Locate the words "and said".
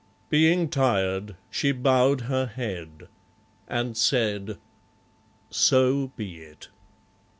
3.67-4.57